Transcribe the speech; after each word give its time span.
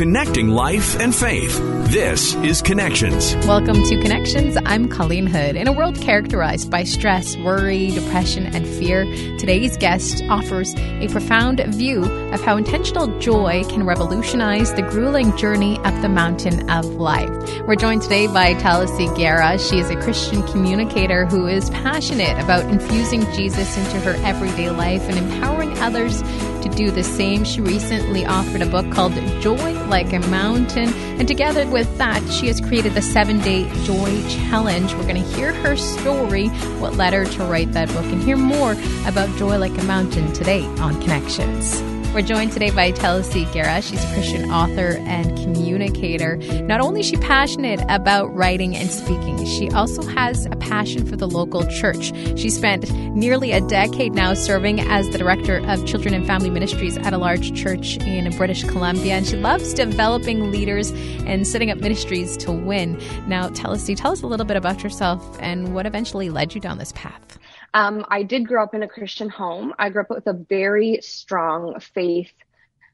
connecting 0.00 0.48
life 0.48 0.98
and 0.98 1.14
faith. 1.14 1.58
This 1.90 2.34
is 2.36 2.62
Connections. 2.62 3.34
Welcome 3.46 3.82
to 3.82 4.00
Connections. 4.00 4.56
I'm 4.64 4.88
Colleen 4.88 5.26
Hood. 5.26 5.56
In 5.56 5.68
a 5.68 5.72
world 5.72 6.00
characterized 6.00 6.70
by 6.70 6.84
stress, 6.84 7.36
worry, 7.36 7.90
depression, 7.90 8.46
and 8.46 8.66
fear, 8.66 9.04
today's 9.36 9.76
guest 9.76 10.24
offers 10.30 10.74
a 10.76 11.08
profound 11.08 11.60
view 11.74 12.02
of 12.32 12.40
how 12.40 12.56
intentional 12.56 13.08
joy 13.18 13.62
can 13.64 13.84
revolutionize 13.84 14.72
the 14.72 14.82
grueling 14.82 15.36
journey 15.36 15.78
up 15.80 16.00
the 16.00 16.08
mountain 16.08 16.70
of 16.70 16.86
life. 16.86 17.28
We're 17.66 17.74
joined 17.74 18.00
today 18.00 18.26
by 18.26 18.54
Talisi 18.54 19.14
Guerra. 19.14 19.58
She 19.58 19.80
is 19.80 19.90
a 19.90 19.96
Christian 19.96 20.42
communicator 20.46 21.26
who 21.26 21.46
is 21.46 21.68
passionate 21.70 22.42
about 22.42 22.64
infusing 22.70 23.20
Jesus 23.34 23.76
into 23.76 24.00
her 24.00 24.14
everyday 24.26 24.70
life 24.70 25.02
and 25.10 25.18
empowering 25.18 25.76
others 25.80 26.22
to 26.62 26.70
do 26.74 26.90
the 26.90 27.02
same. 27.02 27.44
She 27.44 27.60
recently 27.60 28.24
offered 28.24 28.62
a 28.62 28.66
book 28.66 28.90
called 28.92 29.12
Joy 29.40 29.74
Like 29.90 30.12
a 30.12 30.20
Mountain. 30.20 30.88
And 31.18 31.26
together 31.26 31.68
with 31.68 31.98
that, 31.98 32.26
she 32.30 32.46
has 32.46 32.60
created 32.60 32.94
the 32.94 33.02
seven 33.02 33.40
day 33.40 33.68
joy 33.84 34.22
challenge. 34.28 34.94
We're 34.94 35.02
going 35.02 35.22
to 35.22 35.30
hear 35.34 35.52
her 35.52 35.76
story, 35.76 36.48
what 36.78 36.94
led 36.94 37.12
her 37.12 37.24
to 37.24 37.44
write 37.44 37.72
that 37.72 37.88
book, 37.88 38.04
and 38.04 38.22
hear 38.22 38.36
more 38.36 38.72
about 39.06 39.28
Joy 39.36 39.58
Like 39.58 39.76
a 39.76 39.84
Mountain 39.84 40.32
today 40.32 40.64
on 40.78 41.00
Connections. 41.02 41.99
We're 42.12 42.22
joined 42.22 42.50
today 42.50 42.70
by 42.70 42.90
Talisi 42.90 43.50
Guerra. 43.52 43.80
She's 43.80 44.02
a 44.02 44.12
Christian 44.14 44.50
author 44.50 44.98
and 45.06 45.38
communicator. 45.38 46.38
Not 46.62 46.80
only 46.80 47.00
is 47.00 47.06
she 47.06 47.16
passionate 47.16 47.80
about 47.88 48.34
writing 48.34 48.74
and 48.74 48.90
speaking, 48.90 49.46
she 49.46 49.70
also 49.70 50.02
has 50.02 50.44
a 50.46 50.56
passion 50.56 51.06
for 51.06 51.14
the 51.14 51.28
local 51.28 51.64
church. 51.68 52.12
She 52.36 52.50
spent 52.50 52.92
nearly 53.14 53.52
a 53.52 53.60
decade 53.60 54.12
now 54.12 54.34
serving 54.34 54.80
as 54.80 55.08
the 55.10 55.18
director 55.18 55.64
of 55.68 55.86
children 55.86 56.12
and 56.12 56.26
family 56.26 56.50
ministries 56.50 56.98
at 56.98 57.12
a 57.12 57.18
large 57.18 57.54
church 57.54 57.96
in 57.98 58.28
British 58.36 58.64
Columbia, 58.64 59.14
and 59.14 59.24
she 59.24 59.36
loves 59.36 59.72
developing 59.72 60.50
leaders 60.50 60.90
and 61.26 61.46
setting 61.46 61.70
up 61.70 61.78
ministries 61.78 62.36
to 62.38 62.50
win. 62.50 63.00
Now, 63.28 63.50
Talisi, 63.50 63.96
tell 63.96 64.10
us 64.10 64.22
a 64.22 64.26
little 64.26 64.46
bit 64.46 64.56
about 64.56 64.82
yourself 64.82 65.38
and 65.40 65.76
what 65.76 65.86
eventually 65.86 66.28
led 66.28 66.56
you 66.56 66.60
down 66.60 66.78
this 66.78 66.90
path. 66.96 67.38
Um, 67.74 68.04
I 68.08 68.22
did 68.22 68.46
grow 68.46 68.62
up 68.62 68.74
in 68.74 68.82
a 68.82 68.88
Christian 68.88 69.28
home. 69.28 69.74
I 69.78 69.90
grew 69.90 70.02
up 70.02 70.10
with 70.10 70.26
a 70.26 70.32
very 70.32 70.98
strong 71.02 71.78
faith 71.80 72.32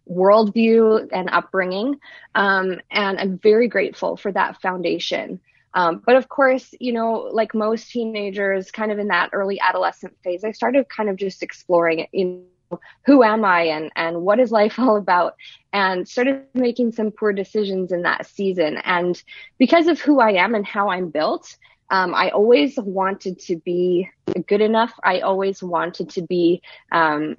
worldview 0.08 1.08
and 1.12 1.28
upbringing. 1.30 1.98
Um, 2.34 2.80
and 2.91 3.19
I'm 3.19 3.38
very 3.38 3.69
grateful 3.69 4.16
for 4.16 4.32
that 4.32 4.60
foundation. 4.60 5.41
Um, 5.74 6.02
but 6.06 6.16
of 6.16 6.28
course, 6.28 6.74
you 6.80 6.92
know, 6.92 7.28
like 7.32 7.54
most 7.54 7.91
teenagers, 7.91 8.70
kind 8.70 8.91
of 8.92 8.98
in 8.98 9.08
that 9.08 9.30
early 9.32 9.60
adolescent 9.60 10.16
phase, 10.24 10.42
I 10.42 10.52
started 10.52 10.88
kind 10.88 11.10
of 11.10 11.16
just 11.16 11.42
exploring, 11.42 12.06
you 12.12 12.24
know, 12.70 12.80
who 13.04 13.22
am 13.22 13.44
I 13.44 13.62
and, 13.64 13.91
and 13.94 14.22
what 14.22 14.41
is 14.41 14.50
life 14.50 14.78
all 14.78 14.97
about? 14.97 15.34
And 15.72 16.08
started 16.08 16.44
making 16.54 16.92
some 16.92 17.10
poor 17.10 17.32
decisions 17.32 17.92
in 17.92 18.02
that 18.02 18.27
season. 18.27 18.78
And 18.78 19.22
because 19.58 19.86
of 19.86 20.00
who 20.00 20.20
I 20.20 20.32
am 20.42 20.54
and 20.54 20.64
how 20.64 20.88
I'm 20.88 21.10
built, 21.10 21.56
um, 21.90 22.14
I 22.14 22.30
always 22.30 22.76
wanted 22.78 23.38
to 23.40 23.56
be 23.56 24.08
good 24.46 24.60
enough. 24.60 24.92
I 25.04 25.20
always 25.20 25.62
wanted 25.62 26.10
to 26.10 26.22
be 26.22 26.62
um, 26.92 27.36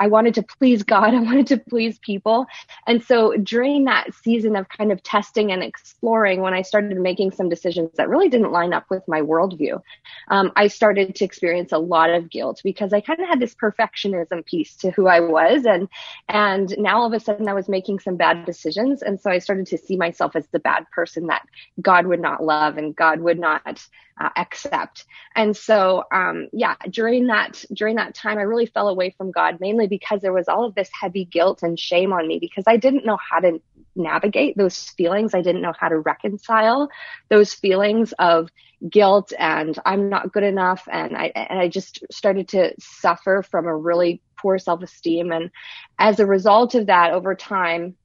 I 0.00 0.08
wanted 0.08 0.34
to 0.34 0.42
please 0.42 0.82
God. 0.82 1.14
I 1.14 1.20
wanted 1.20 1.46
to 1.48 1.58
please 1.58 1.98
people. 1.98 2.46
And 2.86 3.04
so 3.04 3.34
during 3.36 3.84
that 3.84 4.12
season 4.14 4.56
of 4.56 4.68
kind 4.68 4.90
of 4.90 5.02
testing 5.02 5.52
and 5.52 5.62
exploring, 5.62 6.40
when 6.40 6.54
I 6.54 6.62
started 6.62 6.98
making 6.98 7.32
some 7.32 7.48
decisions 7.48 7.90
that 7.94 8.08
really 8.08 8.28
didn't 8.28 8.50
line 8.50 8.72
up 8.72 8.86
with 8.90 9.06
my 9.06 9.20
worldview, 9.20 9.80
um, 10.28 10.50
I 10.56 10.66
started 10.66 11.14
to 11.16 11.24
experience 11.24 11.72
a 11.72 11.78
lot 11.78 12.10
of 12.10 12.30
guilt 12.30 12.62
because 12.64 12.92
I 12.92 13.00
kind 13.00 13.20
of 13.20 13.28
had 13.28 13.40
this 13.40 13.54
perfectionism 13.54 14.44
piece 14.46 14.74
to 14.76 14.90
who 14.90 15.06
I 15.06 15.20
was. 15.20 15.66
And, 15.66 15.88
and 16.28 16.74
now 16.78 17.00
all 17.00 17.06
of 17.06 17.12
a 17.12 17.20
sudden 17.20 17.48
I 17.48 17.52
was 17.52 17.68
making 17.68 18.00
some 18.00 18.16
bad 18.16 18.46
decisions. 18.46 19.02
And 19.02 19.20
so 19.20 19.30
I 19.30 19.38
started 19.38 19.66
to 19.68 19.78
see 19.78 19.96
myself 19.96 20.34
as 20.34 20.46
the 20.48 20.58
bad 20.58 20.84
person 20.90 21.26
that 21.26 21.46
God 21.80 22.06
would 22.06 22.20
not 22.20 22.42
love 22.42 22.78
and 22.78 22.96
God 22.96 23.20
would 23.20 23.38
not 23.38 23.86
uh, 24.20 24.28
accept. 24.36 25.06
And 25.34 25.56
so, 25.56 26.04
um, 26.12 26.48
yeah, 26.52 26.76
during 26.90 27.26
that, 27.28 27.64
during 27.72 27.96
that 27.96 28.14
time, 28.14 28.38
I 28.38 28.42
really 28.42 28.66
fell 28.66 28.88
away 28.88 29.14
from 29.16 29.30
God 29.30 29.58
mainly 29.60 29.86
because 29.86 30.20
there 30.20 30.32
was 30.32 30.48
all 30.48 30.64
of 30.64 30.74
this 30.74 30.90
heavy 30.98 31.24
guilt 31.24 31.62
and 31.62 31.78
shame 31.78 32.12
on 32.12 32.28
me 32.28 32.38
because 32.38 32.64
I 32.66 32.76
didn't 32.76 33.06
know 33.06 33.18
how 33.18 33.40
to 33.40 33.60
navigate 33.96 34.56
those 34.56 34.90
feelings. 34.90 35.34
I 35.34 35.42
didn't 35.42 35.62
know 35.62 35.72
how 35.78 35.88
to 35.88 35.98
reconcile 35.98 36.90
those 37.28 37.54
feelings 37.54 38.12
of 38.18 38.50
guilt 38.88 39.32
and 39.38 39.78
I'm 39.84 40.08
not 40.08 40.32
good 40.32 40.44
enough. 40.44 40.86
And 40.90 41.16
I, 41.16 41.32
and 41.34 41.58
I 41.58 41.68
just 41.68 42.04
started 42.10 42.48
to 42.48 42.74
suffer 42.78 43.42
from 43.42 43.66
a 43.66 43.76
really 43.76 44.22
poor 44.38 44.58
self-esteem. 44.58 45.32
And 45.32 45.50
as 45.98 46.20
a 46.20 46.26
result 46.26 46.74
of 46.74 46.86
that 46.86 47.12
over 47.12 47.34
time, 47.34 47.96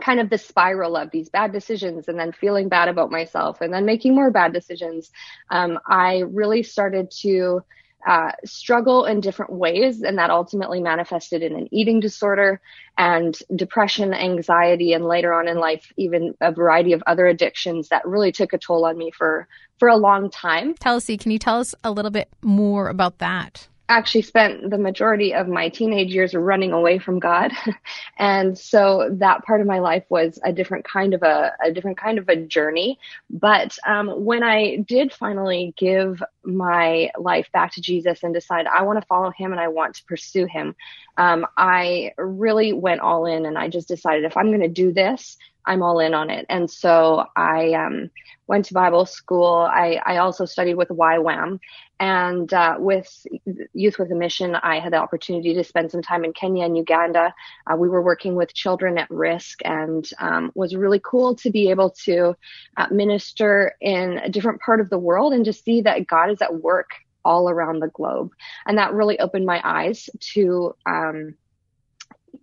kind 0.00 0.20
of 0.20 0.30
the 0.30 0.38
spiral 0.38 0.96
of 0.96 1.10
these 1.10 1.28
bad 1.28 1.52
decisions 1.52 2.08
and 2.08 2.18
then 2.18 2.32
feeling 2.32 2.68
bad 2.68 2.88
about 2.88 3.10
myself 3.10 3.60
and 3.60 3.72
then 3.72 3.84
making 3.84 4.14
more 4.14 4.30
bad 4.30 4.52
decisions, 4.52 5.10
um, 5.50 5.78
I 5.86 6.24
really 6.26 6.62
started 6.62 7.10
to 7.22 7.62
uh, 8.06 8.30
struggle 8.44 9.04
in 9.04 9.20
different 9.20 9.52
ways, 9.52 10.02
and 10.02 10.18
that 10.18 10.30
ultimately 10.30 10.80
manifested 10.80 11.42
in 11.42 11.56
an 11.56 11.68
eating 11.72 12.00
disorder 12.00 12.60
and 12.96 13.36
depression, 13.54 14.14
anxiety, 14.14 14.92
and 14.92 15.04
later 15.04 15.32
on 15.32 15.48
in 15.48 15.58
life, 15.58 15.92
even 15.96 16.34
a 16.40 16.52
variety 16.52 16.92
of 16.92 17.02
other 17.06 17.26
addictions 17.26 17.88
that 17.88 18.06
really 18.06 18.30
took 18.30 18.52
a 18.52 18.58
toll 18.58 18.86
on 18.86 18.96
me 18.96 19.10
for 19.10 19.48
for 19.78 19.88
a 19.88 19.96
long 19.96 20.30
time. 20.30 20.74
Talisi, 20.74 21.18
can 21.18 21.32
you 21.32 21.38
tell 21.38 21.58
us 21.58 21.74
a 21.82 21.90
little 21.90 22.10
bit 22.10 22.28
more 22.40 22.88
about 22.88 23.18
that? 23.18 23.68
Actually 23.88 24.22
spent 24.22 24.70
the 24.70 24.78
majority 24.78 25.34
of 25.34 25.48
my 25.48 25.68
teenage 25.68 26.12
years 26.12 26.34
running 26.34 26.72
away 26.72 26.98
from 26.98 27.18
God. 27.18 27.52
and 28.18 28.58
so 28.58 29.08
that 29.12 29.44
part 29.44 29.60
of 29.60 29.66
my 29.66 29.78
life 29.78 30.04
was 30.10 30.38
a 30.44 30.52
different 30.52 30.84
kind 30.84 31.14
of 31.14 31.22
a, 31.22 31.52
a 31.64 31.72
different 31.72 31.96
kind 31.96 32.18
of 32.18 32.28
a 32.28 32.36
journey. 32.36 32.98
But 33.30 33.78
um, 33.86 34.24
when 34.24 34.42
I 34.42 34.76
did 34.86 35.12
finally 35.12 35.74
give 35.76 36.22
my 36.44 37.10
life 37.18 37.48
back 37.52 37.72
to 37.72 37.80
Jesus 37.80 38.22
and 38.22 38.34
decide 38.34 38.66
I 38.66 38.82
want 38.82 39.00
to 39.00 39.06
follow 39.06 39.30
him 39.30 39.52
and 39.52 39.60
I 39.60 39.68
want 39.68 39.94
to 39.96 40.04
pursue 40.04 40.46
him, 40.46 40.76
um, 41.16 41.46
I 41.56 42.12
really 42.18 42.72
went 42.72 43.00
all 43.00 43.26
in 43.26 43.46
and 43.46 43.56
I 43.56 43.68
just 43.68 43.88
decided 43.88 44.24
if 44.24 44.36
I'm 44.36 44.48
going 44.48 44.60
to 44.60 44.68
do 44.68 44.92
this, 44.92 45.36
I'm 45.66 45.82
all 45.82 46.00
in 46.00 46.14
on 46.14 46.30
it. 46.30 46.46
And 46.48 46.70
so 46.70 47.26
I 47.36 47.72
um, 47.72 48.10
went 48.46 48.64
to 48.66 48.74
Bible 48.74 49.04
school. 49.06 49.68
I, 49.70 50.00
I 50.04 50.16
also 50.16 50.44
studied 50.44 50.74
with 50.74 50.88
YWAM. 50.88 51.60
And 52.00 52.52
uh, 52.54 52.76
with 52.78 53.26
Youth 53.74 53.98
with 53.98 54.12
a 54.12 54.14
Mission, 54.14 54.54
I 54.54 54.78
had 54.78 54.92
the 54.92 54.98
opportunity 54.98 55.52
to 55.54 55.64
spend 55.64 55.90
some 55.90 56.00
time 56.00 56.24
in 56.24 56.32
Kenya 56.32 56.64
and 56.64 56.76
Uganda. 56.76 57.34
Uh, 57.66 57.76
we 57.76 57.88
were 57.88 58.02
working 58.02 58.34
with 58.34 58.54
children 58.54 58.98
at 58.98 59.10
risk 59.10 59.58
and 59.64 60.08
um, 60.20 60.52
was 60.54 60.76
really 60.76 61.00
cool 61.04 61.34
to 61.36 61.50
be 61.50 61.70
able 61.70 61.90
to 62.04 62.34
uh, 62.76 62.86
minister 62.90 63.74
in 63.80 64.18
a 64.18 64.28
different 64.28 64.60
part 64.60 64.80
of 64.80 64.90
the 64.90 64.98
world 64.98 65.32
and 65.32 65.44
to 65.44 65.52
see 65.52 65.82
that 65.82 66.06
God 66.06 66.30
is 66.30 66.40
at 66.40 66.62
work 66.62 66.90
all 67.24 67.50
around 67.50 67.80
the 67.80 67.88
globe. 67.88 68.30
And 68.66 68.78
that 68.78 68.94
really 68.94 69.18
opened 69.18 69.44
my 69.44 69.60
eyes 69.64 70.08
to 70.34 70.74
um, 70.86 71.34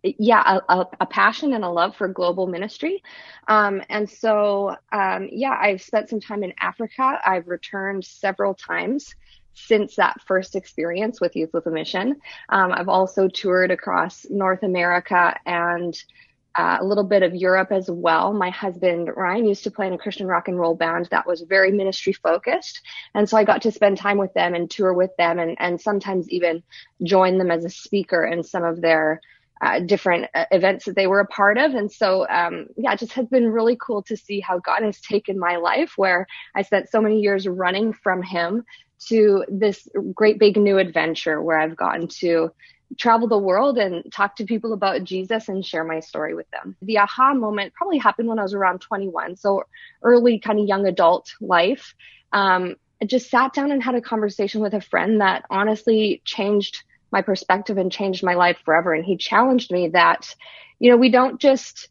yeah, 0.03 0.59
a, 0.69 0.85
a, 0.99 1.05
passion 1.05 1.53
and 1.53 1.63
a 1.63 1.69
love 1.69 1.95
for 1.95 2.07
global 2.07 2.47
ministry. 2.47 3.03
Um, 3.47 3.81
and 3.89 4.09
so, 4.09 4.75
um, 4.91 5.29
yeah, 5.31 5.57
I've 5.59 5.81
spent 5.81 6.09
some 6.09 6.19
time 6.19 6.43
in 6.43 6.53
Africa. 6.59 7.19
I've 7.25 7.47
returned 7.47 8.05
several 8.05 8.53
times 8.53 9.15
since 9.55 9.95
that 9.95 10.21
first 10.27 10.55
experience 10.55 11.21
with 11.21 11.35
Youth 11.35 11.51
with 11.53 11.65
a 11.65 11.71
Mission. 11.71 12.19
Um, 12.49 12.71
I've 12.71 12.89
also 12.89 13.27
toured 13.27 13.71
across 13.71 14.25
North 14.29 14.63
America 14.63 15.35
and 15.45 15.97
uh, 16.55 16.77
a 16.79 16.85
little 16.85 17.03
bit 17.03 17.21
of 17.21 17.35
Europe 17.35 17.71
as 17.71 17.89
well. 17.91 18.31
My 18.31 18.49
husband 18.49 19.09
Ryan 19.15 19.45
used 19.45 19.63
to 19.65 19.71
play 19.71 19.87
in 19.87 19.93
a 19.93 19.97
Christian 19.97 20.27
rock 20.27 20.47
and 20.47 20.57
roll 20.57 20.75
band 20.75 21.09
that 21.11 21.27
was 21.27 21.41
very 21.41 21.71
ministry 21.71 22.13
focused, 22.13 22.81
and 23.13 23.29
so 23.29 23.35
I 23.37 23.43
got 23.43 23.61
to 23.63 23.71
spend 23.71 23.97
time 23.97 24.17
with 24.17 24.33
them 24.33 24.55
and 24.55 24.71
tour 24.71 24.93
with 24.93 25.11
them, 25.17 25.37
and 25.39 25.57
and 25.59 25.79
sometimes 25.79 26.29
even 26.29 26.63
join 27.03 27.37
them 27.37 27.51
as 27.51 27.65
a 27.65 27.69
speaker 27.69 28.25
in 28.25 28.41
some 28.41 28.63
of 28.63 28.79
their 28.81 29.19
uh, 29.61 29.79
different 29.79 30.27
uh, 30.33 30.45
events 30.51 30.85
that 30.85 30.95
they 30.95 31.07
were 31.07 31.19
a 31.19 31.27
part 31.27 31.57
of. 31.57 31.73
And 31.73 31.91
so, 31.91 32.27
um, 32.27 32.67
yeah, 32.77 32.93
it 32.93 32.99
just 32.99 33.13
has 33.13 33.27
been 33.27 33.49
really 33.49 33.77
cool 33.79 34.03
to 34.03 34.17
see 34.17 34.39
how 34.39 34.59
God 34.59 34.83
has 34.83 34.99
taken 34.99 35.39
my 35.39 35.57
life 35.57 35.93
where 35.95 36.27
I 36.55 36.61
spent 36.63 36.89
so 36.89 37.01
many 37.01 37.21
years 37.21 37.47
running 37.47 37.93
from 37.93 38.21
Him 38.21 38.65
to 39.07 39.45
this 39.47 39.87
great 40.13 40.39
big 40.39 40.57
new 40.57 40.77
adventure 40.77 41.41
where 41.41 41.59
I've 41.59 41.75
gotten 41.75 42.07
to 42.19 42.51
travel 42.97 43.27
the 43.27 43.37
world 43.37 43.77
and 43.77 44.11
talk 44.11 44.35
to 44.37 44.45
people 44.45 44.73
about 44.73 45.03
Jesus 45.03 45.49
and 45.49 45.65
share 45.65 45.83
my 45.83 45.99
story 45.99 46.35
with 46.35 46.49
them. 46.51 46.75
The 46.81 46.99
aha 46.99 47.33
moment 47.33 47.73
probably 47.73 47.97
happened 47.97 48.27
when 48.27 48.39
I 48.39 48.43
was 48.43 48.53
around 48.53 48.79
21, 48.79 49.37
so 49.37 49.63
early 50.03 50.39
kind 50.39 50.59
of 50.59 50.67
young 50.67 50.85
adult 50.85 51.33
life. 51.41 51.93
Um, 52.31 52.75
I 53.01 53.05
just 53.05 53.29
sat 53.29 53.53
down 53.53 53.71
and 53.71 53.83
had 53.83 53.95
a 53.95 54.01
conversation 54.01 54.61
with 54.61 54.73
a 54.73 54.81
friend 54.81 55.21
that 55.21 55.45
honestly 55.49 56.21
changed 56.25 56.83
my 57.15 57.21
perspective 57.21 57.77
and 57.77 57.89
changed 57.89 58.25
my 58.25 58.33
life 58.33 58.57
forever. 58.65 58.93
And 58.93 59.05
he 59.05 59.15
challenged 59.15 59.71
me 59.71 59.87
that, 59.89 60.35
you 60.79 60.91
know, 60.91 60.97
we 60.97 61.09
don't 61.09 61.39
just 61.39 61.87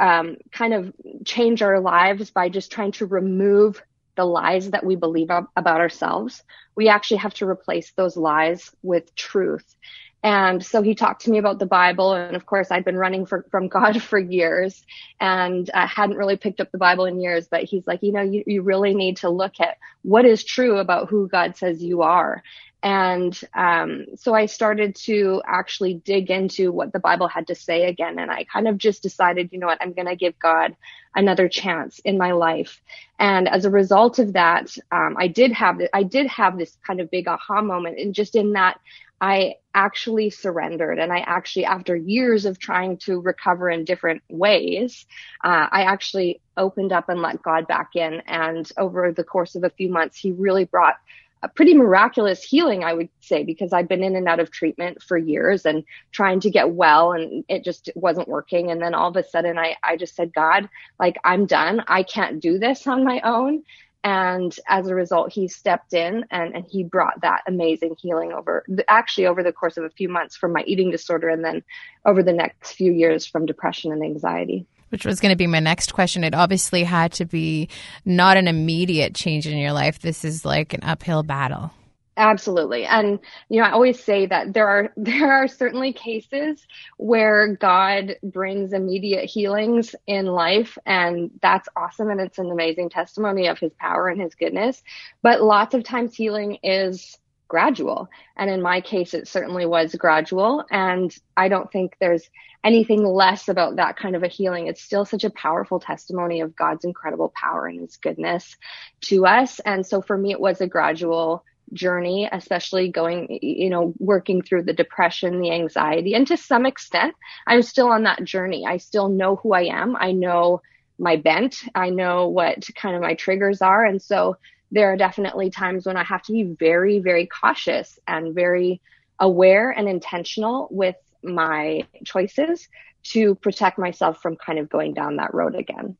um, 0.00 0.38
kind 0.50 0.72
of 0.72 0.94
change 1.26 1.60
our 1.60 1.78
lives 1.78 2.30
by 2.30 2.48
just 2.48 2.72
trying 2.72 2.92
to 2.92 3.04
remove 3.04 3.82
the 4.16 4.24
lies 4.24 4.70
that 4.70 4.86
we 4.86 4.96
believe 4.96 5.28
about 5.28 5.80
ourselves. 5.82 6.42
We 6.74 6.88
actually 6.88 7.18
have 7.18 7.34
to 7.34 7.46
replace 7.46 7.92
those 7.92 8.16
lies 8.16 8.70
with 8.82 9.14
truth. 9.14 9.76
And 10.22 10.64
so 10.64 10.80
he 10.80 10.94
talked 10.94 11.22
to 11.24 11.30
me 11.30 11.36
about 11.36 11.58
the 11.58 11.66
Bible. 11.66 12.14
And 12.14 12.34
of 12.34 12.46
course, 12.46 12.70
I'd 12.70 12.84
been 12.84 12.96
running 12.96 13.26
for, 13.26 13.44
from 13.50 13.68
God 13.68 14.02
for 14.10 14.18
years 14.18 14.86
and 15.20 15.68
I 15.74 15.84
hadn't 15.84 16.16
really 16.16 16.38
picked 16.38 16.60
up 16.62 16.72
the 16.72 16.78
Bible 16.78 17.04
in 17.04 17.20
years. 17.20 17.46
But 17.46 17.64
he's 17.64 17.86
like, 17.86 18.02
you 18.02 18.12
know, 18.12 18.22
you, 18.22 18.42
you 18.46 18.62
really 18.62 18.94
need 18.94 19.18
to 19.18 19.28
look 19.28 19.60
at 19.60 19.76
what 20.00 20.24
is 20.24 20.44
true 20.44 20.78
about 20.78 21.10
who 21.10 21.28
God 21.28 21.58
says 21.58 21.82
you 21.82 22.00
are. 22.00 22.42
And 22.82 23.38
um, 23.54 24.06
so 24.16 24.34
I 24.34 24.46
started 24.46 24.96
to 25.04 25.40
actually 25.46 25.94
dig 25.94 26.30
into 26.30 26.72
what 26.72 26.92
the 26.92 26.98
Bible 26.98 27.28
had 27.28 27.46
to 27.46 27.54
say 27.54 27.84
again. 27.84 28.18
And 28.18 28.30
I 28.30 28.44
kind 28.44 28.66
of 28.66 28.76
just 28.76 29.02
decided, 29.02 29.50
you 29.52 29.58
know 29.60 29.68
what, 29.68 29.78
I'm 29.80 29.92
going 29.92 30.08
to 30.08 30.16
give 30.16 30.38
God 30.40 30.74
another 31.14 31.48
chance 31.48 32.00
in 32.00 32.18
my 32.18 32.32
life. 32.32 32.80
And 33.18 33.48
as 33.48 33.64
a 33.64 33.70
result 33.70 34.18
of 34.18 34.32
that, 34.32 34.76
um, 34.90 35.16
I 35.18 35.28
did 35.28 35.52
have 35.52 35.80
I 35.92 36.02
did 36.02 36.26
have 36.26 36.58
this 36.58 36.76
kind 36.84 37.00
of 37.00 37.10
big 37.10 37.28
aha 37.28 37.62
moment, 37.62 37.98
and 37.98 38.14
just 38.14 38.34
in 38.34 38.54
that, 38.54 38.80
I 39.20 39.54
actually 39.74 40.30
surrendered. 40.30 40.98
And 40.98 41.12
I 41.12 41.18
actually, 41.20 41.66
after 41.66 41.94
years 41.94 42.44
of 42.46 42.58
trying 42.58 42.96
to 42.98 43.20
recover 43.20 43.70
in 43.70 43.84
different 43.84 44.22
ways, 44.28 45.06
uh, 45.44 45.68
I 45.70 45.82
actually 45.82 46.40
opened 46.56 46.92
up 46.92 47.08
and 47.08 47.22
let 47.22 47.42
God 47.42 47.68
back 47.68 47.90
in. 47.94 48.22
And 48.26 48.68
over 48.76 49.12
the 49.12 49.22
course 49.22 49.54
of 49.54 49.62
a 49.62 49.70
few 49.70 49.88
months, 49.88 50.18
He 50.18 50.32
really 50.32 50.64
brought 50.64 50.96
a 51.42 51.48
pretty 51.48 51.74
miraculous 51.74 52.42
healing, 52.42 52.84
I 52.84 52.94
would 52.94 53.08
say, 53.20 53.42
because 53.42 53.72
I've 53.72 53.88
been 53.88 54.04
in 54.04 54.14
and 54.14 54.28
out 54.28 54.40
of 54.40 54.50
treatment 54.50 55.02
for 55.02 55.18
years 55.18 55.66
and 55.66 55.82
trying 56.12 56.40
to 56.40 56.50
get 56.50 56.70
well 56.70 57.12
and 57.12 57.44
it 57.48 57.64
just 57.64 57.90
wasn't 57.96 58.28
working. 58.28 58.70
And 58.70 58.80
then 58.80 58.94
all 58.94 59.08
of 59.08 59.16
a 59.16 59.28
sudden 59.28 59.58
I, 59.58 59.76
I 59.82 59.96
just 59.96 60.14
said, 60.14 60.32
God, 60.32 60.68
like 61.00 61.16
I'm 61.24 61.46
done. 61.46 61.82
I 61.88 62.04
can't 62.04 62.40
do 62.40 62.58
this 62.58 62.86
on 62.86 63.04
my 63.04 63.20
own. 63.24 63.64
And 64.04 64.54
as 64.68 64.88
a 64.88 64.94
result, 64.94 65.32
he 65.32 65.46
stepped 65.46 65.94
in 65.94 66.24
and, 66.30 66.54
and 66.56 66.64
he 66.68 66.82
brought 66.82 67.20
that 67.22 67.42
amazing 67.46 67.96
healing 68.00 68.32
over, 68.32 68.64
actually 68.88 69.26
over 69.26 69.42
the 69.42 69.52
course 69.52 69.76
of 69.76 69.84
a 69.84 69.90
few 69.90 70.08
months 70.08 70.36
from 70.36 70.52
my 70.52 70.62
eating 70.66 70.90
disorder 70.90 71.28
and 71.28 71.44
then 71.44 71.62
over 72.04 72.22
the 72.22 72.32
next 72.32 72.72
few 72.72 72.92
years 72.92 73.26
from 73.26 73.46
depression 73.46 73.92
and 73.92 74.02
anxiety 74.02 74.66
which 74.92 75.06
was 75.06 75.18
going 75.18 75.32
to 75.32 75.36
be 75.36 75.46
my 75.46 75.58
next 75.58 75.94
question. 75.94 76.22
It 76.22 76.34
obviously 76.34 76.84
had 76.84 77.12
to 77.14 77.24
be 77.24 77.68
not 78.04 78.36
an 78.36 78.46
immediate 78.46 79.14
change 79.14 79.46
in 79.46 79.56
your 79.56 79.72
life. 79.72 79.98
This 79.98 80.24
is 80.24 80.44
like 80.44 80.74
an 80.74 80.80
uphill 80.82 81.22
battle. 81.22 81.72
Absolutely. 82.18 82.84
And 82.84 83.18
you 83.48 83.60
know, 83.60 83.66
I 83.66 83.70
always 83.70 83.98
say 83.98 84.26
that 84.26 84.52
there 84.52 84.68
are 84.68 84.92
there 84.96 85.32
are 85.32 85.48
certainly 85.48 85.94
cases 85.94 86.66
where 86.98 87.56
God 87.56 88.16
brings 88.22 88.74
immediate 88.74 89.24
healings 89.24 89.94
in 90.06 90.26
life 90.26 90.76
and 90.84 91.30
that's 91.40 91.68
awesome 91.74 92.10
and 92.10 92.20
it's 92.20 92.38
an 92.38 92.50
amazing 92.50 92.90
testimony 92.90 93.46
of 93.46 93.58
his 93.58 93.72
power 93.78 94.08
and 94.08 94.20
his 94.20 94.34
goodness. 94.34 94.82
But 95.22 95.42
lots 95.42 95.74
of 95.74 95.84
times 95.84 96.14
healing 96.14 96.58
is 96.62 97.18
gradual. 97.52 98.08
And 98.34 98.48
in 98.48 98.62
my 98.62 98.80
case, 98.80 99.12
it 99.12 99.28
certainly 99.28 99.66
was 99.66 99.94
gradual. 99.94 100.64
And 100.70 101.14
I 101.36 101.48
don't 101.48 101.70
think 101.70 101.96
there's 102.00 102.30
anything 102.64 103.04
less 103.04 103.46
about 103.46 103.76
that 103.76 103.98
kind 103.98 104.16
of 104.16 104.22
a 104.22 104.28
healing. 104.28 104.68
It's 104.68 104.82
still 104.82 105.04
such 105.04 105.22
a 105.22 105.28
powerful 105.28 105.78
testimony 105.78 106.40
of 106.40 106.56
God's 106.56 106.86
incredible 106.86 107.30
power 107.38 107.66
and 107.66 107.78
his 107.78 107.98
goodness 107.98 108.56
to 109.02 109.26
us. 109.26 109.60
And 109.66 109.84
so 109.84 110.00
for 110.00 110.16
me, 110.16 110.30
it 110.30 110.40
was 110.40 110.62
a 110.62 110.66
gradual 110.66 111.44
journey, 111.74 112.26
especially 112.32 112.88
going, 112.88 113.38
you 113.42 113.68
know, 113.68 113.92
working 113.98 114.40
through 114.40 114.62
the 114.62 114.72
depression, 114.72 115.42
the 115.42 115.52
anxiety, 115.52 116.14
and 116.14 116.26
to 116.28 116.38
some 116.38 116.64
extent, 116.64 117.14
I'm 117.46 117.60
still 117.60 117.88
on 117.88 118.04
that 118.04 118.24
journey. 118.24 118.64
I 118.66 118.78
still 118.78 119.10
know 119.10 119.36
who 119.36 119.52
I 119.52 119.64
am. 119.64 119.94
I 119.94 120.12
know 120.12 120.62
my 120.98 121.16
bent. 121.16 121.56
I 121.74 121.90
know 121.90 122.28
what 122.28 122.66
kind 122.76 122.96
of 122.96 123.02
my 123.02 123.12
triggers 123.12 123.60
are. 123.60 123.84
And 123.84 124.00
so 124.00 124.38
there 124.72 124.90
are 124.90 124.96
definitely 124.96 125.50
times 125.50 125.86
when 125.86 125.96
I 125.98 126.02
have 126.02 126.22
to 126.22 126.32
be 126.32 126.44
very, 126.44 126.98
very 126.98 127.26
cautious 127.26 127.98
and 128.08 128.34
very 128.34 128.80
aware 129.20 129.70
and 129.70 129.88
intentional 129.88 130.66
with 130.70 130.96
my 131.22 131.86
choices 132.04 132.68
to 133.04 133.34
protect 133.36 133.78
myself 133.78 134.20
from 134.22 134.36
kind 134.36 134.58
of 134.58 134.70
going 134.70 134.94
down 134.94 135.16
that 135.16 135.34
road 135.34 135.54
again. 135.54 135.96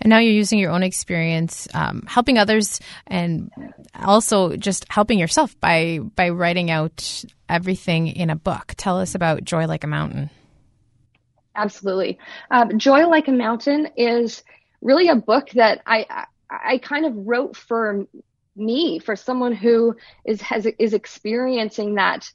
And 0.00 0.10
now 0.10 0.18
you're 0.18 0.32
using 0.32 0.58
your 0.58 0.70
own 0.70 0.82
experience, 0.82 1.68
um, 1.74 2.04
helping 2.06 2.38
others, 2.38 2.80
and 3.06 3.50
also 3.94 4.56
just 4.56 4.86
helping 4.90 5.18
yourself 5.18 5.58
by 5.60 6.00
by 6.16 6.30
writing 6.30 6.70
out 6.70 7.24
everything 7.48 8.08
in 8.08 8.30
a 8.30 8.36
book. 8.36 8.74
Tell 8.76 8.98
us 8.98 9.14
about 9.14 9.44
Joy 9.44 9.66
Like 9.66 9.84
a 9.84 9.88
Mountain. 9.88 10.30
Absolutely, 11.54 12.18
um, 12.50 12.78
Joy 12.78 13.06
Like 13.08 13.28
a 13.28 13.32
Mountain 13.32 13.88
is 13.96 14.42
really 14.80 15.08
a 15.08 15.16
book 15.16 15.50
that 15.50 15.82
I 15.86 16.26
I 16.50 16.78
kind 16.78 17.06
of 17.06 17.14
wrote 17.16 17.56
for 17.56 18.06
me, 18.56 18.98
for 18.98 19.16
someone 19.16 19.52
who 19.52 19.96
is 20.24 20.40
has 20.42 20.66
is 20.78 20.94
experiencing 20.94 21.94
that 21.94 22.30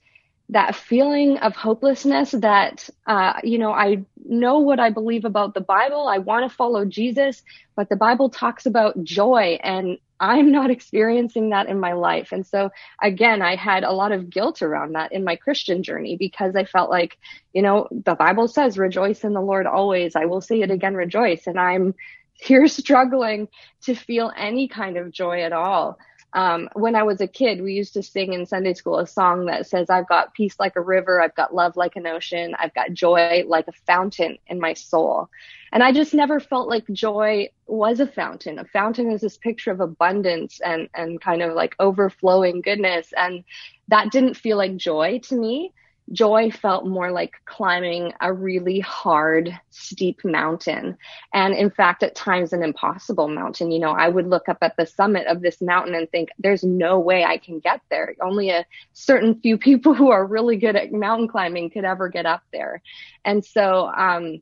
that 0.50 0.76
feeling 0.76 1.38
of 1.38 1.56
hopelessness 1.56 2.32
that 2.32 2.90
uh, 3.08 3.34
you 3.44 3.58
know 3.58 3.72
i 3.72 4.04
know 4.26 4.60
what 4.60 4.80
i 4.80 4.90
believe 4.90 5.26
about 5.26 5.54
the 5.54 5.62
bible. 5.62 6.08
I 6.08 6.18
want 6.20 6.50
to 6.50 6.56
follow 6.56 6.86
jesus 6.86 7.42
but 7.76 7.90
the 7.90 7.96
bible 7.96 8.30
talks 8.30 8.66
about 8.66 9.04
joy 9.04 9.58
and 9.64 9.98
i'm 10.20 10.52
not 10.52 10.70
experiencing 10.78 11.50
that 11.50 11.68
in 11.68 11.80
my 11.80 11.94
life. 11.94 12.32
And 12.32 12.46
so 12.46 12.70
again 13.02 13.42
i 13.42 13.56
had 13.56 13.84
a 13.84 13.92
lot 13.92 14.12
of 14.12 14.30
guilt 14.30 14.62
around 14.62 14.94
that 14.94 15.12
in 15.14 15.24
my 15.24 15.36
christian 15.38 15.82
journey 15.82 16.18
because 16.18 16.56
i 16.56 16.66
felt 16.66 16.90
like 16.90 17.18
you 17.54 17.62
know 17.62 17.88
the 17.92 18.16
bible 18.16 18.48
says 18.48 18.78
rejoice 18.78 19.24
in 19.24 19.34
the 19.34 19.42
lord 19.42 19.66
always. 19.66 20.16
I 20.16 20.26
will 20.26 20.42
say 20.42 20.62
it 20.62 20.72
again 20.72 20.96
rejoice. 20.96 21.48
And 21.48 21.60
i'm 21.60 21.96
you're 22.48 22.68
struggling 22.68 23.48
to 23.84 23.96
feel 23.96 24.32
any 24.36 24.68
kind 24.68 24.98
of 24.98 25.12
joy 25.12 25.42
at 25.42 25.54
all. 25.54 25.98
Um, 26.36 26.68
when 26.74 26.96
I 26.96 27.04
was 27.04 27.22
a 27.22 27.28
kid, 27.28 27.62
we 27.62 27.74
used 27.74 27.94
to 27.94 28.02
sing 28.02 28.34
in 28.34 28.48
Sunday 28.48 28.74
school 28.74 28.98
a 28.98 29.06
song 29.06 29.46
that 29.46 29.68
says, 29.68 29.92
I've 29.92 30.08
got 30.08 30.34
peace 30.34 30.56
like 30.60 30.76
a 30.76 30.82
river. 30.82 31.22
I've 31.22 31.36
got 31.36 31.54
love 31.54 31.78
like 31.78 31.96
an 31.96 32.08
ocean. 32.08 32.56
I've 32.58 32.74
got 32.74 32.92
joy 32.92 33.44
like 33.46 33.68
a 33.68 33.72
fountain 33.86 34.40
in 34.48 34.60
my 34.60 34.74
soul. 34.74 35.30
And 35.72 35.84
I 35.84 35.92
just 35.92 36.14
never 36.14 36.40
felt 36.40 36.68
like 36.68 36.88
joy 36.92 37.50
was 37.68 38.00
a 38.00 38.08
fountain. 38.08 38.58
A 38.58 38.66
fountain 38.66 39.12
is 39.12 39.22
this 39.22 39.38
picture 39.38 39.72
of 39.72 39.80
abundance 39.80 40.60
and, 40.60 40.90
and 40.96 41.22
kind 41.22 41.44
of 41.44 41.54
like 41.54 41.76
overflowing 41.80 42.62
goodness. 42.62 43.14
And 43.16 43.44
that 43.90 44.12
didn't 44.12 44.36
feel 44.36 44.58
like 44.58 44.76
joy 44.76 45.20
to 45.26 45.36
me 45.36 45.72
joy 46.12 46.52
felt 46.52 46.86
more 46.86 47.12
like 47.12 47.34
climbing 47.46 48.14
a 48.22 48.32
really 48.32 48.80
hard, 48.82 49.58
steep 49.70 50.24
mountain. 50.24 50.98
And 51.34 51.54
in 51.54 51.70
fact, 51.70 52.04
at 52.04 52.16
times 52.16 52.54
an 52.54 52.64
impossible 52.64 53.28
mountain. 53.28 53.72
You 53.72 53.80
know, 53.80 53.92
I 53.92 54.10
would 54.10 54.28
look 54.28 54.50
up 54.50 54.58
at 54.62 54.76
the 54.78 54.86
summit 54.86 55.28
of 55.28 55.42
this 55.42 55.62
mountain 55.62 55.96
and 55.96 56.10
think, 56.12 56.30
there's 56.38 56.64
no 56.64 57.00
way 57.00 57.24
I 57.24 57.38
can 57.38 57.60
get 57.60 57.82
there. 57.90 58.16
Only 58.22 58.50
a 58.50 58.66
certain 58.94 59.40
few 59.40 59.58
people 59.58 59.94
who 59.96 60.12
are 60.12 60.26
really 60.26 60.58
good 60.58 60.76
at 60.76 60.92
mountain 60.92 61.28
climbing 61.28 61.70
could 61.70 61.86
ever 61.86 62.10
get 62.10 62.26
up 62.26 62.44
there. 62.52 62.82
And 63.24 63.44
so, 63.44 63.88
um, 63.88 64.42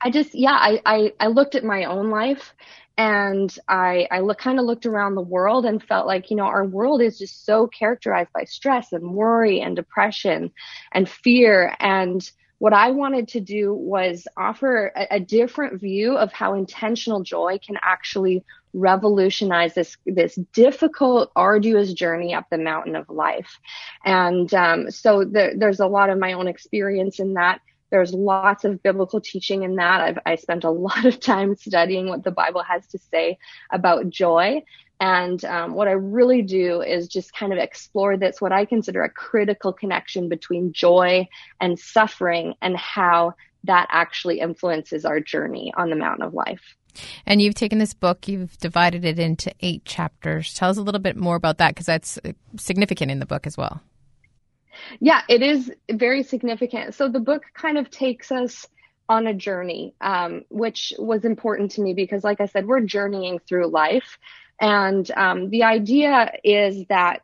I 0.00 0.10
just, 0.10 0.34
yeah, 0.34 0.52
I, 0.52 0.80
I, 0.84 1.12
I 1.18 1.26
looked 1.28 1.54
at 1.54 1.64
my 1.64 1.84
own 1.84 2.10
life 2.10 2.54
and 2.98 3.56
I, 3.68 4.08
I 4.10 4.20
look, 4.20 4.38
kind 4.38 4.58
of 4.58 4.64
looked 4.64 4.86
around 4.86 5.14
the 5.14 5.20
world 5.20 5.66
and 5.66 5.82
felt 5.82 6.06
like, 6.06 6.30
you 6.30 6.36
know, 6.36 6.44
our 6.44 6.64
world 6.64 7.02
is 7.02 7.18
just 7.18 7.44
so 7.44 7.66
characterized 7.66 8.32
by 8.32 8.44
stress 8.44 8.92
and 8.92 9.12
worry 9.12 9.60
and 9.60 9.76
depression 9.76 10.52
and 10.92 11.08
fear. 11.08 11.74
And 11.78 12.28
what 12.58 12.72
I 12.72 12.90
wanted 12.92 13.28
to 13.28 13.40
do 13.40 13.74
was 13.74 14.26
offer 14.36 14.92
a, 14.96 15.16
a 15.16 15.20
different 15.20 15.80
view 15.80 16.16
of 16.16 16.32
how 16.32 16.54
intentional 16.54 17.22
joy 17.22 17.58
can 17.64 17.76
actually 17.82 18.44
revolutionize 18.72 19.74
this 19.74 19.96
this 20.06 20.38
difficult, 20.52 21.30
arduous 21.36 21.92
journey 21.92 22.34
up 22.34 22.46
the 22.50 22.58
mountain 22.58 22.96
of 22.96 23.08
life. 23.10 23.58
And 24.04 24.52
um, 24.54 24.90
so 24.90 25.24
the, 25.24 25.54
there's 25.56 25.80
a 25.80 25.86
lot 25.86 26.10
of 26.10 26.18
my 26.18 26.32
own 26.32 26.48
experience 26.48 27.20
in 27.20 27.34
that 27.34 27.60
there's 27.90 28.12
lots 28.12 28.64
of 28.64 28.82
biblical 28.82 29.20
teaching 29.20 29.62
in 29.62 29.76
that. 29.76 30.00
I've, 30.00 30.18
I 30.26 30.36
spent 30.36 30.64
a 30.64 30.70
lot 30.86 31.04
of 31.04 31.20
time 31.20 31.56
studying 31.56 32.08
what 32.08 32.24
the 32.24 32.30
Bible 32.30 32.62
has 32.62 32.86
to 32.88 32.98
say 32.98 33.38
about 33.70 34.08
joy. 34.08 34.62
And 34.98 35.44
um, 35.44 35.74
what 35.74 35.88
I 35.88 35.92
really 35.92 36.40
do 36.40 36.80
is 36.80 37.08
just 37.08 37.34
kind 37.34 37.52
of 37.52 37.58
explore 37.58 38.16
this, 38.16 38.40
what 38.40 38.52
I 38.52 38.64
consider 38.64 39.02
a 39.02 39.10
critical 39.10 39.72
connection 39.72 40.28
between 40.28 40.72
joy 40.72 41.28
and 41.60 41.78
suffering 41.78 42.54
and 42.62 42.76
how 42.76 43.34
that 43.64 43.88
actually 43.90 44.40
influences 44.40 45.04
our 45.04 45.20
journey 45.20 45.72
on 45.76 45.90
the 45.90 45.96
mountain 45.96 46.26
of 46.26 46.32
life. 46.32 46.76
And 47.26 47.42
you've 47.42 47.54
taken 47.54 47.78
this 47.78 47.92
book, 47.92 48.26
you've 48.26 48.56
divided 48.56 49.04
it 49.04 49.18
into 49.18 49.52
eight 49.60 49.84
chapters. 49.84 50.54
Tell 50.54 50.70
us 50.70 50.78
a 50.78 50.82
little 50.82 51.00
bit 51.00 51.16
more 51.16 51.36
about 51.36 51.58
that 51.58 51.74
because 51.74 51.86
that's 51.86 52.18
uh, 52.24 52.32
significant 52.56 53.10
in 53.10 53.18
the 53.18 53.26
book 53.26 53.46
as 53.46 53.58
well. 53.58 53.82
Yeah, 55.00 55.22
it 55.28 55.42
is 55.42 55.72
very 55.90 56.22
significant. 56.22 56.94
So 56.94 57.08
the 57.08 57.20
book 57.20 57.42
kind 57.54 57.78
of 57.78 57.90
takes 57.90 58.32
us 58.32 58.66
on 59.08 59.26
a 59.26 59.34
journey, 59.34 59.94
um, 60.00 60.44
which 60.48 60.92
was 60.98 61.24
important 61.24 61.72
to 61.72 61.80
me 61.80 61.94
because, 61.94 62.24
like 62.24 62.40
I 62.40 62.46
said, 62.46 62.66
we're 62.66 62.80
journeying 62.80 63.38
through 63.38 63.68
life. 63.68 64.18
And 64.60 65.08
um, 65.12 65.50
the 65.50 65.64
idea 65.64 66.32
is 66.42 66.86
that, 66.86 67.22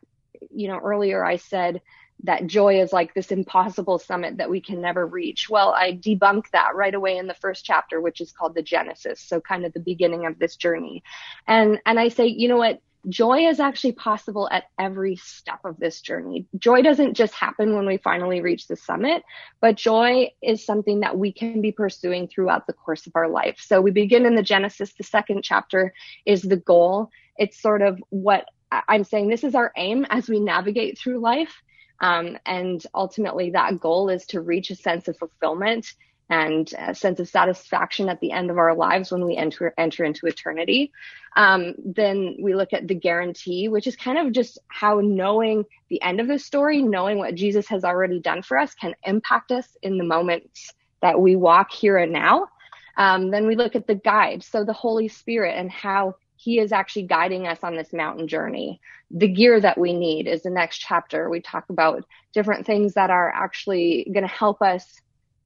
you 0.53 0.67
know, 0.67 0.79
earlier 0.79 1.25
I 1.25 1.37
said 1.37 1.81
that 2.25 2.47
joy 2.47 2.81
is 2.81 2.93
like 2.93 3.13
this 3.13 3.31
impossible 3.31 3.99
summit 3.99 4.37
that 4.37 4.49
we 4.49 4.61
can 4.61 4.79
never 4.79 5.05
reach. 5.05 5.49
Well, 5.49 5.73
I 5.73 5.91
debunk 5.91 6.43
that 6.53 6.75
right 6.75 6.93
away 6.93 7.17
in 7.17 7.27
the 7.27 7.33
first 7.33 7.65
chapter, 7.65 7.99
which 7.99 8.21
is 8.21 8.31
called 8.31 8.55
the 8.55 8.61
Genesis. 8.61 9.19
So 9.19 9.41
kind 9.41 9.65
of 9.65 9.73
the 9.73 9.81
beginning 9.81 10.25
of 10.25 10.39
this 10.39 10.55
journey. 10.55 11.03
And, 11.47 11.81
and 11.85 11.99
I 11.99 12.07
say, 12.07 12.27
you 12.27 12.47
know 12.47 12.57
what? 12.57 12.79
Joy 13.09 13.47
is 13.47 13.59
actually 13.59 13.91
possible 13.93 14.47
at 14.51 14.65
every 14.79 15.15
step 15.15 15.59
of 15.65 15.77
this 15.79 16.01
journey. 16.01 16.45
Joy 16.57 16.81
doesn't 16.81 17.15
just 17.15 17.33
happen 17.33 17.75
when 17.75 17.85
we 17.85 17.97
finally 17.97 18.41
reach 18.41 18.67
the 18.67 18.75
summit, 18.75 19.23
but 19.61 19.75
joy 19.75 20.31
is 20.41 20.65
something 20.65 21.01
that 21.01 21.17
we 21.17 21.31
can 21.31 21.61
be 21.61 21.71
pursuing 21.71 22.27
throughout 22.27 22.67
the 22.67 22.73
course 22.73 23.07
of 23.07 23.13
our 23.15 23.27
life. 23.27 23.59
So 23.59 23.81
we 23.81 23.91
begin 23.91 24.25
in 24.25 24.35
the 24.35 24.43
Genesis. 24.43 24.93
The 24.93 25.03
second 25.03 25.43
chapter 25.43 25.93
is 26.25 26.41
the 26.41 26.57
goal. 26.57 27.09
It's 27.37 27.61
sort 27.61 27.81
of 27.81 28.01
what 28.09 28.45
I'm 28.87 29.03
saying. 29.03 29.29
This 29.29 29.43
is 29.43 29.55
our 29.55 29.71
aim 29.75 30.05
as 30.09 30.29
we 30.29 30.39
navigate 30.39 30.97
through 30.97 31.19
life. 31.19 31.61
Um, 31.99 32.37
and 32.45 32.83
ultimately, 32.93 33.51
that 33.51 33.79
goal 33.79 34.09
is 34.09 34.25
to 34.27 34.41
reach 34.41 34.71
a 34.71 34.75
sense 34.75 35.07
of 35.07 35.17
fulfillment 35.17 35.93
and 36.29 36.73
a 36.77 36.95
sense 36.95 37.19
of 37.19 37.27
satisfaction 37.27 38.09
at 38.09 38.19
the 38.19 38.31
end 38.31 38.49
of 38.49 38.57
our 38.57 38.75
lives 38.75 39.11
when 39.11 39.25
we 39.25 39.35
enter 39.35 39.73
enter 39.77 40.03
into 40.03 40.25
eternity. 40.25 40.91
Um, 41.35 41.75
then 41.83 42.37
we 42.41 42.55
look 42.55 42.73
at 42.73 42.87
the 42.87 42.95
guarantee, 42.95 43.67
which 43.67 43.87
is 43.87 43.95
kind 43.95 44.17
of 44.17 44.31
just 44.31 44.57
how 44.67 44.99
knowing 44.99 45.65
the 45.89 46.01
end 46.01 46.19
of 46.21 46.27
the 46.27 46.39
story, 46.39 46.81
knowing 46.81 47.17
what 47.17 47.35
Jesus 47.35 47.67
has 47.67 47.83
already 47.83 48.19
done 48.19 48.41
for 48.41 48.57
us, 48.57 48.73
can 48.73 48.95
impact 49.03 49.51
us 49.51 49.77
in 49.81 49.97
the 49.97 50.03
moments 50.03 50.73
that 51.01 51.19
we 51.19 51.35
walk 51.35 51.71
here 51.71 51.97
and 51.97 52.13
now. 52.13 52.47
Um, 52.97 53.31
then 53.31 53.47
we 53.47 53.55
look 53.55 53.75
at 53.75 53.87
the 53.87 53.95
guide, 53.95 54.43
so 54.43 54.63
the 54.63 54.73
Holy 54.73 55.07
Spirit 55.07 55.57
and 55.57 55.71
how 55.71 56.15
he 56.35 56.59
is 56.59 56.71
actually 56.71 57.03
guiding 57.03 57.47
us 57.47 57.59
on 57.63 57.75
this 57.75 57.93
mountain 57.93 58.27
journey. 58.27 58.81
The 59.11 59.27
gear 59.27 59.59
that 59.61 59.77
we 59.77 59.93
need 59.93 60.27
is 60.27 60.43
the 60.43 60.49
next 60.49 60.79
chapter. 60.79 61.29
We 61.29 61.41
talk 61.41 61.65
about 61.69 62.05
different 62.33 62.65
things 62.65 62.95
that 62.95 63.09
are 63.09 63.29
actually 63.29 64.09
going 64.13 64.27
to 64.27 64.33
help 64.33 64.61
us 64.61 64.99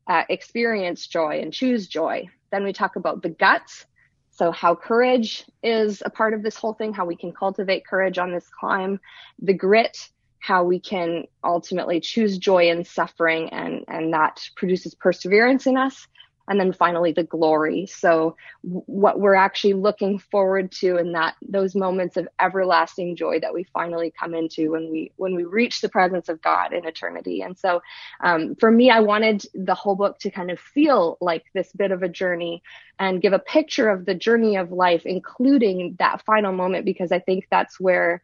uh, 0.08 0.24
experience 0.30 1.08
joy 1.08 1.40
and 1.42 1.54
choose 1.54 1.88
joy. 1.88 2.28
Then 2.52 2.64
we 2.64 2.74
talk 2.74 2.96
about 2.96 3.22
the 3.22 3.30
guts. 3.30 3.86
So 4.32 4.52
how 4.52 4.76
courage 4.76 5.46
is 5.64 6.04
a 6.06 6.10
part 6.10 6.34
of 6.34 6.44
this 6.44 6.56
whole 6.56 6.74
thing, 6.74 6.94
how 6.94 7.06
we 7.06 7.16
can 7.16 7.34
cultivate 7.34 7.86
courage 7.86 8.18
on 8.18 8.32
this 8.32 8.48
climb, 8.60 9.00
the 9.40 9.54
grit, 9.54 10.10
how 10.40 10.64
we 10.64 10.80
can 10.80 11.26
ultimately 11.44 12.00
choose 12.00 12.38
joy 12.38 12.70
in 12.70 12.86
suffering 12.86 13.50
and, 13.50 13.84
and 13.88 14.14
that 14.14 14.48
produces 14.56 14.94
perseverance 14.94 15.66
in 15.66 15.76
us 15.76 16.08
and 16.48 16.60
then 16.60 16.72
finally 16.74 17.12
the 17.12 17.24
glory. 17.24 17.86
So 17.86 18.36
what 18.62 19.20
we're 19.20 19.36
actually 19.36 19.74
looking 19.74 20.20
forward 20.20 20.72
to 20.74 20.98
in 20.98 21.12
that 21.13 21.36
those 21.42 21.75
moments 21.75 22.18
of 22.18 22.27
everlasting 22.39 23.16
joy 23.16 23.39
that 23.42 23.54
we 23.54 23.63
finally 23.66 24.13
come 24.18 24.34
into 24.34 24.72
when 24.72 24.89
we 24.92 25.12
when 25.18 25.36
we 25.36 25.44
reach 25.44 25.82
the 25.82 25.89
presence 25.89 26.30
of 26.30 26.42
god 26.42 26.74
in 26.74 26.86
eternity. 26.86 27.42
And 27.42 27.58
so 27.58 27.82
um, 28.22 28.56
for 28.56 28.72
me 28.72 28.89
i 28.89 29.00
wanted 29.00 29.46
the 29.54 29.75
whole 29.75 29.96
book 29.96 30.20
to 30.20 30.32
kind 30.32 30.51
of 30.51 30.60
feel 30.60 31.18
like 31.22 31.46
this 31.54 31.72
bit 31.74 31.92
of 31.92 32.04
a 32.04 32.10
journey 32.10 32.63
and 33.00 33.22
give 33.22 33.34
a 33.34 33.39
picture 33.39 33.89
of 33.89 34.06
the 34.06 34.16
journey 34.16 34.56
of 34.56 34.72
life 34.72 35.06
including 35.06 35.96
that 36.00 36.24
final 36.25 36.51
moment 36.51 36.86
because 36.86 37.12
i 37.12 37.20
think 37.20 37.48
that's 37.50 37.80
where 37.80 38.22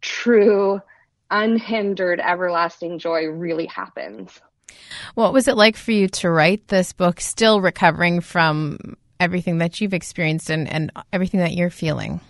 true 0.00 0.80
unhindered 1.30 2.20
everlasting 2.20 2.98
joy 2.98 3.26
really 3.26 3.66
happens 3.66 4.40
what 5.14 5.32
was 5.32 5.48
it 5.48 5.56
like 5.56 5.76
for 5.76 5.92
you 5.92 6.08
to 6.08 6.30
write 6.30 6.68
this 6.68 6.92
book, 6.92 7.20
still 7.20 7.60
recovering 7.60 8.20
from 8.20 8.96
everything 9.20 9.58
that 9.58 9.80
you've 9.80 9.94
experienced 9.94 10.50
and, 10.50 10.68
and 10.68 10.90
everything 11.12 11.40
that 11.40 11.52
you're 11.52 11.70
feeling? 11.70 12.20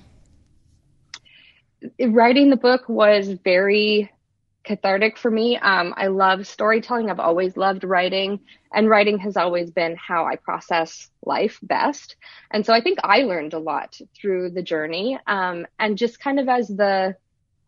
Writing 2.00 2.50
the 2.50 2.56
book 2.56 2.88
was 2.88 3.28
very 3.28 4.10
cathartic 4.64 5.18
for 5.18 5.30
me. 5.30 5.56
Um, 5.56 5.92
I 5.96 6.06
love 6.06 6.46
storytelling. 6.46 7.10
I've 7.10 7.18
always 7.18 7.56
loved 7.56 7.82
writing, 7.82 8.40
and 8.72 8.88
writing 8.88 9.18
has 9.18 9.36
always 9.36 9.70
been 9.70 9.96
how 9.96 10.24
I 10.24 10.36
process 10.36 11.10
life 11.24 11.58
best. 11.62 12.16
And 12.50 12.64
so 12.64 12.72
I 12.72 12.80
think 12.80 12.98
I 13.02 13.22
learned 13.22 13.54
a 13.54 13.58
lot 13.58 13.98
through 14.16 14.50
the 14.50 14.62
journey. 14.62 15.18
Um, 15.26 15.66
and 15.78 15.98
just 15.98 16.20
kind 16.20 16.38
of 16.38 16.48
as 16.48 16.68
the 16.68 17.16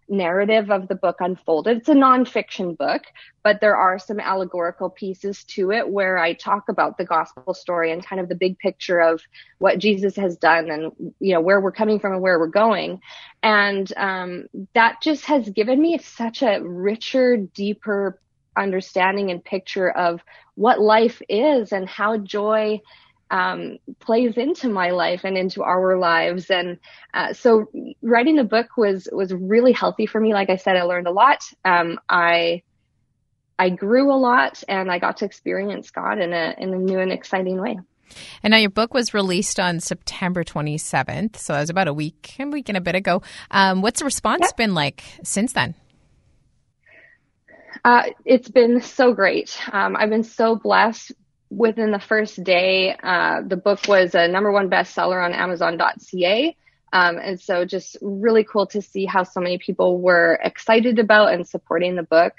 narrative 0.08 0.70
of 0.70 0.88
the 0.88 0.94
book 0.94 1.16
unfolded. 1.20 1.78
It's 1.78 1.88
a 1.88 1.94
nonfiction 1.94 2.76
book, 2.76 3.02
but 3.42 3.60
there 3.60 3.76
are 3.76 3.98
some 3.98 4.20
allegorical 4.20 4.90
pieces 4.90 5.44
to 5.44 5.70
it 5.70 5.88
where 5.88 6.18
I 6.18 6.34
talk 6.34 6.68
about 6.68 6.98
the 6.98 7.04
gospel 7.04 7.54
story 7.54 7.92
and 7.92 8.04
kind 8.04 8.20
of 8.20 8.28
the 8.28 8.34
big 8.34 8.58
picture 8.58 9.00
of 9.00 9.22
what 9.58 9.78
Jesus 9.78 10.16
has 10.16 10.36
done 10.36 10.70
and, 10.70 10.92
you 11.20 11.34
know, 11.34 11.40
where 11.40 11.60
we're 11.60 11.72
coming 11.72 11.98
from 12.00 12.12
and 12.12 12.22
where 12.22 12.38
we're 12.38 12.46
going. 12.46 13.00
And 13.42 13.92
um, 13.96 14.46
that 14.74 15.02
just 15.02 15.24
has 15.26 15.48
given 15.50 15.80
me 15.80 15.98
such 15.98 16.42
a 16.42 16.60
richer, 16.62 17.36
deeper 17.36 18.20
understanding 18.56 19.30
and 19.30 19.44
picture 19.44 19.90
of 19.90 20.20
what 20.54 20.80
life 20.80 21.20
is 21.28 21.72
and 21.72 21.88
how 21.88 22.18
joy 22.18 22.80
um, 23.30 23.78
plays 24.00 24.36
into 24.36 24.68
my 24.68 24.90
life 24.90 25.22
and 25.24 25.36
into 25.36 25.62
our 25.62 25.96
lives. 25.98 26.50
And 26.50 26.78
uh, 27.12 27.32
so 27.32 27.66
writing 28.02 28.36
the 28.36 28.44
book 28.44 28.76
was 28.76 29.08
was 29.10 29.32
really 29.32 29.72
healthy 29.72 30.06
for 30.06 30.20
me. 30.20 30.32
Like 30.32 30.50
I 30.50 30.56
said, 30.56 30.76
I 30.76 30.82
learned 30.82 31.06
a 31.06 31.12
lot. 31.12 31.44
Um, 31.64 31.98
I 32.08 32.62
I 33.58 33.70
grew 33.70 34.12
a 34.12 34.18
lot, 34.18 34.62
and 34.68 34.90
I 34.90 34.98
got 34.98 35.18
to 35.18 35.24
experience 35.24 35.90
God 35.90 36.18
in 36.18 36.32
a 36.32 36.54
in 36.58 36.74
a 36.74 36.78
new 36.78 36.98
and 36.98 37.12
exciting 37.12 37.60
way. 37.60 37.78
And 38.42 38.50
now 38.50 38.58
your 38.58 38.70
book 38.70 38.92
was 38.92 39.14
released 39.14 39.58
on 39.58 39.80
September 39.80 40.44
27th, 40.44 41.36
so 41.36 41.54
that 41.54 41.60
was 41.60 41.70
about 41.70 41.88
a 41.88 41.94
week, 41.94 42.36
a 42.38 42.46
week 42.46 42.68
and 42.68 42.76
a 42.76 42.80
bit 42.80 42.94
ago. 42.94 43.22
Um, 43.50 43.80
what's 43.80 44.00
the 44.00 44.04
response 44.04 44.42
yep. 44.42 44.56
been 44.56 44.74
like 44.74 45.02
since 45.22 45.54
then? 45.54 45.74
Uh, 47.84 48.04
it's 48.24 48.48
been 48.48 48.80
so 48.80 49.12
great. 49.12 49.58
Um, 49.72 49.96
I've 49.96 50.10
been 50.10 50.22
so 50.22 50.56
blessed 50.56 51.12
within 51.56 51.90
the 51.90 51.98
first 52.00 52.42
day, 52.42 52.96
uh, 53.02 53.42
the 53.46 53.56
book 53.56 53.80
was 53.88 54.14
a 54.14 54.28
number 54.28 54.50
one 54.50 54.70
bestseller 54.70 55.24
on 55.24 55.32
Amazon.ca. 55.32 56.56
Um, 56.92 57.18
and 57.18 57.40
so 57.40 57.64
just 57.64 57.96
really 58.00 58.44
cool 58.44 58.66
to 58.68 58.80
see 58.80 59.04
how 59.04 59.24
so 59.24 59.40
many 59.40 59.58
people 59.58 60.00
were 60.00 60.38
excited 60.42 60.98
about 60.98 61.32
and 61.32 61.46
supporting 61.46 61.96
the 61.96 62.02
book. 62.04 62.34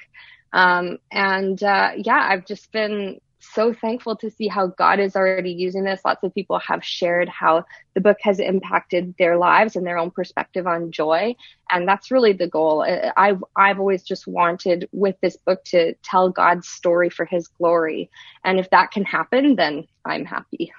Um, 0.53 0.99
and 1.11 1.61
uh, 1.61 1.91
yeah, 1.97 2.25
I've 2.29 2.45
just 2.45 2.71
been 2.71 3.19
so 3.53 3.73
thankful 3.73 4.15
to 4.17 4.29
see 4.29 4.47
how 4.47 4.67
God 4.67 4.99
is 4.99 5.15
already 5.15 5.51
using 5.51 5.83
this. 5.83 6.01
Lots 6.05 6.23
of 6.23 6.33
people 6.33 6.59
have 6.59 6.83
shared 6.83 7.29
how 7.29 7.65
the 7.93 8.01
book 8.01 8.17
has 8.21 8.39
impacted 8.39 9.15
their 9.17 9.37
lives 9.37 9.75
and 9.75 9.85
their 9.85 9.97
own 9.97 10.11
perspective 10.11 10.67
on 10.67 10.91
joy. 10.91 11.35
And 11.69 11.87
that's 11.87 12.11
really 12.11 12.33
the 12.33 12.47
goal. 12.47 12.85
I've, 13.15 13.43
I've 13.55 13.79
always 13.79 14.03
just 14.03 14.27
wanted 14.27 14.89
with 14.91 15.15
this 15.21 15.37
book 15.37 15.63
to 15.65 15.93
tell 16.03 16.29
God's 16.29 16.67
story 16.67 17.09
for 17.09 17.25
his 17.25 17.47
glory. 17.47 18.09
And 18.43 18.59
if 18.59 18.69
that 18.71 18.91
can 18.91 19.05
happen, 19.05 19.55
then 19.55 19.87
I'm 20.05 20.25
happy. 20.25 20.73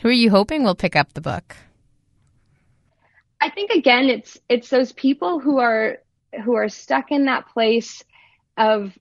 Who 0.00 0.08
are 0.08 0.12
you 0.12 0.30
hoping 0.30 0.62
will 0.62 0.74
pick 0.74 0.96
up 0.96 1.12
the 1.12 1.20
book? 1.20 1.56
I 3.40 3.50
think 3.50 3.70
again, 3.70 4.08
it's, 4.08 4.38
it's 4.48 4.68
those 4.68 4.92
people 4.92 5.40
who 5.40 5.58
are, 5.58 5.98
who 6.44 6.54
are 6.54 6.68
stuck 6.68 7.10
in 7.10 7.26
that 7.26 7.48
place 7.48 8.04
of 8.56 8.96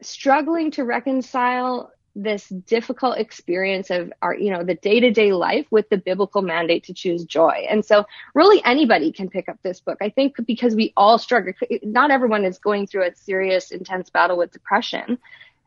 struggling 0.00 0.70
to 0.72 0.84
reconcile 0.84 1.92
this 2.14 2.48
difficult 2.48 3.16
experience 3.16 3.90
of 3.90 4.12
our, 4.20 4.34
you 4.34 4.50
know, 4.50 4.62
the 4.62 4.74
day 4.74 5.00
to 5.00 5.10
day 5.10 5.32
life 5.32 5.66
with 5.70 5.88
the 5.88 5.96
biblical 5.96 6.42
mandate 6.42 6.84
to 6.84 6.94
choose 6.94 7.24
joy. 7.24 7.66
And 7.70 7.84
so 7.84 8.04
really 8.34 8.62
anybody 8.64 9.12
can 9.12 9.30
pick 9.30 9.48
up 9.48 9.56
this 9.62 9.80
book. 9.80 9.98
I 10.02 10.10
think 10.10 10.36
because 10.46 10.74
we 10.74 10.92
all 10.96 11.18
struggle, 11.18 11.54
not 11.82 12.10
everyone 12.10 12.44
is 12.44 12.58
going 12.58 12.86
through 12.86 13.04
a 13.04 13.14
serious, 13.14 13.70
intense 13.70 14.10
battle 14.10 14.36
with 14.36 14.52
depression. 14.52 15.18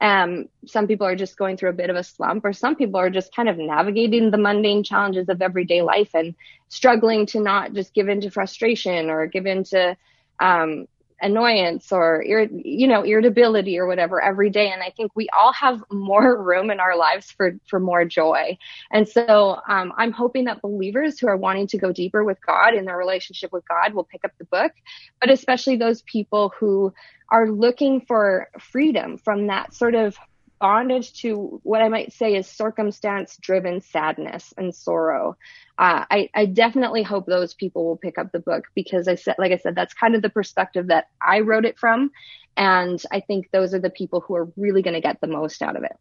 Um, 0.01 0.49
some 0.65 0.87
people 0.87 1.07
are 1.07 1.15
just 1.15 1.37
going 1.37 1.57
through 1.57 1.69
a 1.69 1.73
bit 1.73 1.89
of 1.89 1.95
a 1.95 2.03
slump 2.03 2.43
or 2.45 2.53
some 2.53 2.75
people 2.75 2.99
are 2.99 3.09
just 3.09 3.33
kind 3.33 3.47
of 3.47 3.57
navigating 3.57 4.29
the 4.29 4.37
mundane 4.37 4.83
challenges 4.83 5.29
of 5.29 5.41
everyday 5.41 5.81
life 5.81 6.13
and 6.13 6.35
struggling 6.67 7.25
to 7.27 7.39
not 7.39 7.73
just 7.73 7.93
give 7.93 8.09
in 8.09 8.21
to 8.21 8.29
frustration 8.29 9.09
or 9.09 9.25
give 9.25 9.45
in 9.45 9.63
to, 9.63 9.97
um, 10.39 10.87
annoyance 11.21 11.91
or 11.91 12.23
you 12.25 12.87
know 12.87 13.01
irritability 13.03 13.77
or 13.77 13.87
whatever 13.87 14.21
every 14.21 14.49
day. 14.49 14.71
And 14.71 14.81
i 14.83 14.91
think 14.95 15.11
we 15.15 15.27
all 15.29 15.53
have 15.53 15.83
more 15.91 16.41
room 16.41 16.69
in 16.69 16.79
our 16.79 16.97
lives 16.97 17.31
for 17.31 17.57
for 17.67 17.79
more 17.79 18.05
joy. 18.05 18.57
And 18.91 19.07
so 19.07 19.59
um, 19.67 19.93
i'm 19.97 20.11
hoping 20.11 20.45
that 20.45 20.61
believers 20.61 21.19
who 21.19 21.27
are 21.27 21.37
wanting 21.37 21.67
to 21.67 21.77
go 21.77 21.91
deeper 21.91 22.23
with 22.23 22.37
god 22.45 22.73
in 22.73 22.85
their 22.85 22.97
relationship 22.97 23.51
with 23.51 23.67
god 23.67 23.93
will 23.93 24.03
pick 24.03 24.25
up 24.25 24.31
the 24.37 24.45
book 24.45 24.71
but 25.19 25.29
especially 25.29 25.75
those 25.75 26.01
people 26.03 26.53
who 26.59 26.93
are 27.29 27.49
looking 27.49 28.01
for 28.01 28.49
freedom 28.59 29.17
from 29.17 29.47
that 29.47 29.73
sort 29.73 29.95
of 29.95 30.17
bondage 30.59 31.13
to 31.21 31.59
what 31.63 31.81
I 31.81 31.89
might 31.89 32.13
say 32.13 32.35
is 32.35 32.47
circumstance 32.47 33.37
driven 33.37 33.81
sadness 33.81 34.53
and 34.57 34.73
sorrow. 34.73 35.37
Uh, 35.77 36.05
I, 36.09 36.29
I 36.33 36.45
definitely 36.45 37.03
hope 37.03 37.25
those 37.25 37.53
people 37.53 37.85
will 37.85 37.97
pick 37.97 38.17
up 38.17 38.31
the 38.31 38.39
book 38.39 38.65
because 38.73 39.07
I 39.07 39.15
said, 39.15 39.35
like 39.37 39.51
I 39.51 39.57
said, 39.57 39.75
that's 39.75 39.93
kind 39.93 40.15
of 40.15 40.21
the 40.21 40.29
perspective 40.29 40.87
that 40.87 41.09
I 41.21 41.41
wrote 41.41 41.65
it 41.65 41.77
from. 41.77 42.11
And 42.57 43.01
I 43.11 43.19
think 43.19 43.51
those 43.51 43.73
are 43.73 43.79
the 43.79 43.89
people 43.89 44.21
who 44.21 44.35
are 44.35 44.49
really 44.55 44.81
going 44.81 44.93
to 44.93 45.01
get 45.01 45.19
the 45.19 45.27
most 45.27 45.61
out 45.61 45.75
of 45.75 45.83
it. 45.83 45.97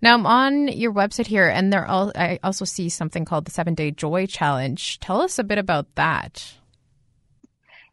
Now 0.00 0.14
I'm 0.14 0.26
on 0.26 0.68
your 0.68 0.94
website 0.94 1.26
here, 1.26 1.46
and 1.46 1.70
there 1.70 1.86
all, 1.86 2.10
I 2.14 2.38
also 2.42 2.64
see 2.64 2.88
something 2.88 3.26
called 3.26 3.44
the 3.44 3.50
Seven 3.50 3.74
Day 3.74 3.90
Joy 3.90 4.24
Challenge. 4.26 4.98
Tell 5.00 5.20
us 5.20 5.38
a 5.38 5.44
bit 5.44 5.58
about 5.58 5.94
that. 5.96 6.54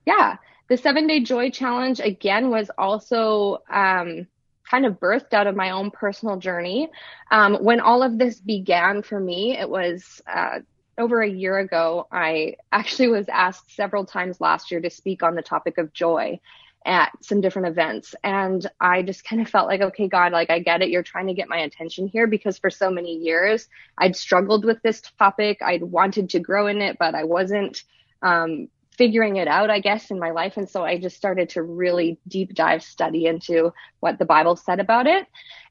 Yeah, 0.06 0.38
the 0.70 0.78
Seven 0.78 1.06
Day 1.06 1.20
Joy 1.20 1.50
Challenge 1.50 2.00
again 2.00 2.50
was 2.50 2.72
also 2.78 3.58
um, 3.70 4.28
kind 4.70 4.86
of 4.86 5.00
birthed 5.00 5.34
out 5.34 5.48
of 5.48 5.56
my 5.56 5.72
own 5.72 5.92
personal 5.92 6.38
journey. 6.38 6.90
Um, 7.32 7.56
when 7.56 7.80
all 7.80 8.04
of 8.04 8.18
this 8.18 8.40
began 8.40 9.02
for 9.02 9.20
me, 9.20 9.58
it 9.58 9.70
was 9.70 10.22
uh, 10.32 10.60
over 10.98 11.22
a 11.22 11.30
year 11.30 11.58
ago, 11.60 12.08
I 12.12 12.56
actually 12.72 13.10
was 13.10 13.30
asked 13.30 13.76
several 13.76 14.06
times 14.06 14.42
last 14.42 14.72
year 14.72 14.82
to 14.82 14.90
speak 14.90 15.24
on 15.24 15.36
the 15.36 15.42
topic 15.42 15.78
of 15.78 15.94
joy 15.94 16.40
at 16.86 17.12
some 17.22 17.42
different 17.42 17.68
events. 17.68 18.16
And 18.24 18.66
I 18.80 19.04
just 19.04 19.24
kind 19.24 19.42
of 19.42 19.50
felt 19.50 19.68
like, 19.68 19.82
okay, 19.82 20.08
God, 20.08 20.32
like 20.32 20.50
I 20.50 20.60
get 20.60 20.82
it. 20.82 20.90
You're 20.90 21.04
trying 21.04 21.28
to 21.28 21.34
get 21.34 21.50
my 21.50 21.58
attention 21.58 22.08
here 22.08 22.28
because 22.28 22.58
for 22.58 22.70
so 22.70 22.90
many 22.90 23.16
years 23.16 23.68
I'd 23.98 24.16
struggled 24.16 24.64
with 24.66 24.82
this 24.82 25.02
topic. 25.20 25.60
I'd 25.62 25.84
wanted 25.84 26.30
to 26.32 26.40
grow 26.40 26.68
in 26.68 26.82
it, 26.82 26.98
but 26.98 27.14
I 27.14 27.26
wasn't 27.26 27.84
um, 28.22 28.70
figuring 28.98 29.38
it 29.38 29.48
out, 29.48 29.70
I 29.70 29.80
guess, 29.80 30.12
in 30.12 30.20
my 30.20 30.32
life. 30.32 30.58
And 30.58 30.70
so 30.70 30.84
I 30.84 31.00
just 31.00 31.16
started 31.16 31.50
to 31.50 31.62
really 31.62 32.20
deep 32.28 32.54
dive 32.54 32.84
study 32.84 33.28
into 33.28 33.74
what 34.00 34.20
the 34.20 34.26
Bible 34.26 34.56
said 34.56 34.80
about 34.80 35.08
it 35.08 35.28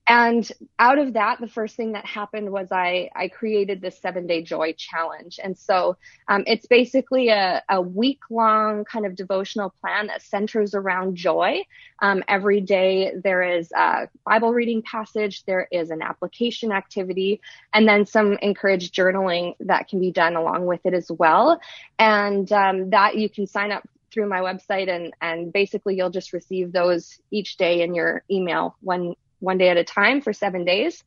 and 0.09 0.51
out 0.79 0.99
of 0.99 1.15
that 1.15 1.41
the 1.41 1.49
first 1.49 1.77
thing 1.77 1.93
that 1.93 2.07
happened 2.07 2.51
was 2.51 2.71
i 2.71 3.11
i 3.17 3.29
created 3.29 3.81
this 3.81 3.99
seven 3.99 4.27
day 4.27 4.43
joy 4.43 4.73
challenge. 4.77 5.39
And 5.43 5.57
so 5.57 5.97
um, 6.29 6.45
it's 6.47 6.67
basically 6.67 7.29
a, 7.29 7.63
a 7.69 7.81
week 7.81 8.21
long 8.31 8.85
kind 8.85 9.07
of 9.07 9.17
devotional 9.17 9.71
plan 9.81 10.07
that 10.09 10.23
centers 10.23 10.75
around 10.75 11.17
joy. 11.17 11.63
Um, 12.01 12.23
every 12.29 12.61
day 12.61 13.13
there 13.23 13.43
is 13.43 13.73
a 13.73 14.09
bible 14.25 14.53
reading 14.53 14.83
passage 14.83 15.45
there 15.45 15.67
is 15.71 15.91
an 15.91 16.03
application 16.03 16.73
activity 16.73 17.41
and 17.73 17.89
then 17.89 18.07
some 18.07 18.35
encouraged 18.43 18.95
journaling 18.95 19.55
that 19.61 19.89
can 19.89 20.01
be 20.01 20.11
done 20.11 20.37
along 20.37 20.67
with 20.67 20.81
it 20.85 20.95
as 20.95 21.11
well. 21.11 21.61
And 21.99 22.51
um, 22.53 22.91
that 22.91 23.17
you 23.17 23.29
can 23.29 23.47
sign 23.47 23.73
up 23.73 23.89
through 24.13 24.29
my 24.29 24.41
website 24.41 24.89
and 24.89 25.13
and 25.21 25.53
basically 25.53 25.97
you'll 25.97 26.11
just 26.11 26.33
receive 26.33 26.73
those 26.73 27.19
each 27.31 27.57
day 27.57 27.83
in 27.83 27.95
your 27.95 28.23
email 28.31 28.77
when 28.81 29.15
one 29.40 29.59
day 29.59 29.69
at 29.69 29.76
a 29.76 29.85
time 29.85 30.21
for 30.21 30.33
seven 30.33 30.64
days. 30.64 31.02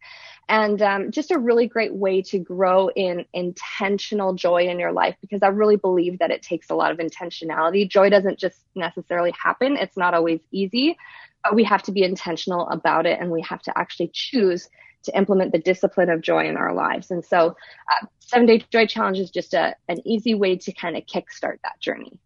And 0.47 0.81
um, 0.81 1.11
just 1.11 1.29
a 1.29 1.37
really 1.37 1.67
great 1.67 1.93
way 1.93 2.23
to 2.23 2.39
grow 2.39 2.89
in 2.89 3.25
intentional 3.33 4.33
joy 4.33 4.63
in 4.63 4.79
your 4.79 4.91
life 4.91 5.15
because 5.21 5.43
I 5.43 5.47
really 5.49 5.75
believe 5.75 6.19
that 6.19 6.31
it 6.31 6.41
takes 6.41 6.71
a 6.71 6.75
lot 6.75 6.91
of 6.91 6.97
intentionality. 6.97 7.87
Joy 7.87 8.09
doesn't 8.09 8.39
just 8.39 8.57
necessarily 8.73 9.31
happen, 9.41 9.77
it's 9.77 9.95
not 9.95 10.15
always 10.15 10.39
easy, 10.51 10.97
but 11.43 11.53
we 11.53 11.63
have 11.65 11.83
to 11.83 11.91
be 11.91 12.03
intentional 12.03 12.67
about 12.69 13.05
it 13.05 13.19
and 13.19 13.29
we 13.29 13.41
have 13.43 13.61
to 13.63 13.77
actually 13.77 14.09
choose 14.11 14.67
to 15.03 15.17
implement 15.17 15.51
the 15.51 15.59
discipline 15.59 16.09
of 16.09 16.21
joy 16.21 16.47
in 16.47 16.57
our 16.57 16.73
lives. 16.73 17.11
And 17.11 17.23
so, 17.23 17.55
uh, 17.91 18.05
seven 18.19 18.45
day 18.45 18.63
joy 18.71 18.85
challenge 18.85 19.19
is 19.19 19.29
just 19.29 19.53
a, 19.53 19.75
an 19.87 19.97
easy 20.05 20.35
way 20.35 20.55
to 20.55 20.71
kind 20.71 20.95
of 20.95 21.03
kickstart 21.05 21.57
that 21.63 21.79
journey. 21.79 22.17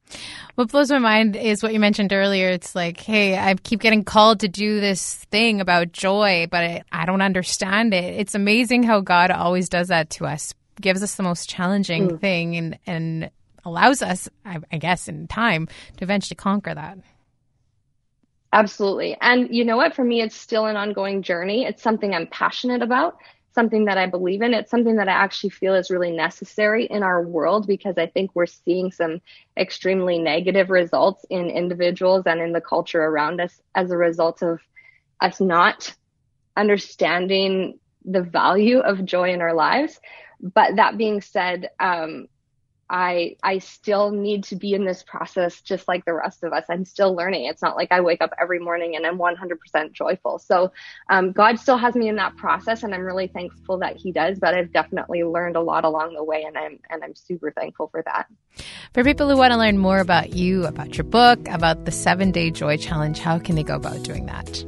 What 0.56 0.70
blows 0.70 0.92
my 0.92 1.00
mind 1.00 1.36
is 1.36 1.64
what 1.64 1.74
you 1.74 1.80
mentioned 1.80 2.14
earlier. 2.14 2.50
It's 2.50 2.76
like, 2.76 3.00
hey, 3.00 3.38
I 3.38 3.56
keep 3.56 3.80
getting 3.80 4.04
called 4.04 4.42
to 4.42 4.48
do 4.48 4.80
this 4.80 5.16
thing 5.32 5.62
about 5.62 5.92
joy, 5.92 6.48
but 6.52 6.84
I, 6.92 7.06
don't 7.06 7.22
understand 7.22 7.94
it. 7.94 8.20
It's 8.20 8.36
amazing 8.36 8.84
how 8.84 9.02
God 9.02 9.32
always 9.32 9.70
does 9.70 9.88
that 9.88 10.10
to 10.12 10.26
us, 10.26 10.54
gives 10.80 11.02
us 11.02 11.16
the 11.16 11.24
most 11.24 11.50
challenging 11.50 12.10
mm. 12.10 12.20
thing 12.20 12.56
and, 12.56 12.80
and 12.86 13.32
allows 13.66 14.02
us, 14.02 14.30
I, 14.46 14.60
I 14.72 14.78
guess, 14.78 15.08
in 15.08 15.28
time 15.28 15.68
to 15.98 16.04
eventually 16.04 16.36
conquer 16.36 16.74
that. 16.74 16.98
Absolutely. 18.54 19.18
And 19.22 19.54
you 19.56 19.66
know 19.66 19.78
what? 19.78 19.96
For 19.96 20.06
me, 20.06 20.22
it's 20.22 20.36
still 20.38 20.68
an 20.68 20.78
ongoing 20.78 21.24
journey. 21.24 21.66
It's 21.66 21.84
something 21.84 22.16
I'm 22.16 22.28
passionate 22.28 22.84
about, 22.84 23.18
something 23.54 23.86
that 23.86 23.98
I 23.98 24.08
believe 24.08 24.42
in. 24.44 24.54
It's 24.54 24.72
something 24.72 24.98
that 24.98 25.10
I 25.10 25.14
actually 25.14 25.52
feel 25.52 25.76
is 25.76 25.92
really 25.92 26.12
necessary 26.12 26.86
in 26.86 27.04
our 27.04 27.22
world 27.24 27.68
because 27.68 27.98
I 27.98 28.08
think 28.08 28.32
we're 28.36 28.48
seeing 28.48 28.92
some 28.92 29.22
extremely 29.58 30.20
negative 30.20 30.70
results 30.72 31.26
in 31.32 31.50
individuals 31.50 32.26
and 32.28 32.42
in 32.42 32.54
the 32.54 32.62
culture 32.62 33.04
around 33.04 33.42
us 33.42 33.62
as 33.76 33.92
a 33.92 33.98
result 33.98 34.44
of 34.44 34.62
us 35.22 35.42
not 35.42 35.96
understanding 36.58 37.80
the 38.06 38.22
value 38.24 38.80
of 38.80 39.06
joy 39.06 39.34
in 39.34 39.42
our 39.42 39.54
lives. 39.54 40.00
But 40.42 40.76
that 40.78 40.98
being 40.98 41.22
said, 41.22 41.70
um, 41.80 42.28
I 42.94 43.38
I 43.42 43.58
still 43.58 44.12
need 44.12 44.44
to 44.46 44.56
be 44.56 44.76
in 44.76 44.86
this 44.86 45.02
process 45.02 45.62
just 45.62 45.88
like 45.88 46.06
the 46.06 46.14
rest 46.14 46.44
of 46.44 46.54
us. 46.54 46.64
I'm 46.70 46.86
still 46.86 47.16
learning. 47.16 47.46
It's 47.46 47.62
not 47.64 47.76
like 47.76 47.92
I 47.92 48.02
wake 48.02 48.22
up 48.22 48.30
every 48.40 48.60
morning 48.60 48.96
and 48.96 49.04
I'm 49.04 49.18
100% 49.18 49.94
joyful. 49.94 50.38
So 50.38 50.72
um, 51.10 51.32
God 51.32 51.58
still 51.58 51.78
has 51.78 51.96
me 51.96 52.08
in 52.08 52.18
that 52.18 52.38
process, 52.38 52.84
and 52.84 52.94
I'm 52.94 53.02
really 53.02 53.26
thankful 53.26 53.80
that 53.80 53.98
He 53.98 54.12
does. 54.12 54.38
But 54.38 54.54
I've 54.54 54.72
definitely 54.72 55.24
learned 55.24 55.56
a 55.56 55.62
lot 55.62 55.86
along 55.86 56.14
the 56.14 56.24
way, 56.24 56.44
and 56.44 56.56
I'm 56.56 56.80
and 56.92 57.04
I'm 57.04 57.16
super 57.16 57.52
thankful 57.52 57.88
for 57.88 58.04
that. 58.04 58.28
For 58.94 59.04
people 59.04 59.28
who 59.28 59.38
want 59.38 59.54
to 59.54 59.58
learn 59.58 59.80
more 59.80 59.98
about 59.98 60.34
you, 60.34 60.66
about 60.66 60.96
your 60.96 61.06
book, 61.06 61.40
about 61.48 61.86
the 61.86 61.92
Seven 61.92 62.32
Day 62.32 62.52
Joy 62.52 62.78
Challenge, 62.78 63.18
how 63.18 63.40
can 63.40 63.56
they 63.56 63.64
go 63.64 63.76
about 63.76 64.04
doing 64.04 64.28
that? 64.28 64.64